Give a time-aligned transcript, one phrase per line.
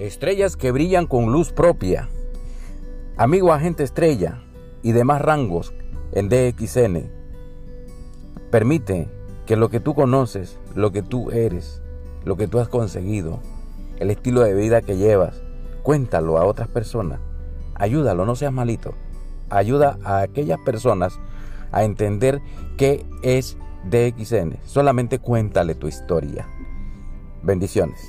[0.00, 2.08] Estrellas que brillan con luz propia.
[3.18, 4.42] Amigo agente estrella
[4.82, 5.74] y demás rangos
[6.12, 7.10] en DXN.
[8.50, 9.10] Permite
[9.44, 11.82] que lo que tú conoces, lo que tú eres,
[12.24, 13.40] lo que tú has conseguido,
[13.98, 15.42] el estilo de vida que llevas,
[15.82, 17.20] cuéntalo a otras personas.
[17.74, 18.94] Ayúdalo, no seas malito.
[19.50, 21.20] Ayuda a aquellas personas
[21.72, 22.40] a entender
[22.78, 24.60] qué es DXN.
[24.64, 26.48] Solamente cuéntale tu historia.
[27.42, 28.00] Bendiciones.